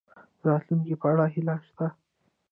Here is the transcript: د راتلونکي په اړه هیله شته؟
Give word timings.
د 0.41 0.41
راتلونکي 0.51 0.95
په 1.01 1.05
اړه 1.11 1.25
هیله 1.33 1.55
شته؟ 1.67 1.87